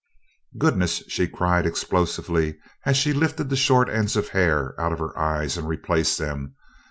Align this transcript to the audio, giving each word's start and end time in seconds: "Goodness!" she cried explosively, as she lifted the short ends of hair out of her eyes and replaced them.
"Goodness!" 0.57 1.03
she 1.09 1.27
cried 1.27 1.67
explosively, 1.67 2.57
as 2.87 2.97
she 2.97 3.13
lifted 3.13 3.49
the 3.49 3.55
short 3.55 3.87
ends 3.87 4.15
of 4.15 4.29
hair 4.29 4.73
out 4.81 4.91
of 4.91 4.97
her 4.97 5.15
eyes 5.15 5.57
and 5.59 5.67
replaced 5.67 6.17
them. 6.17 6.55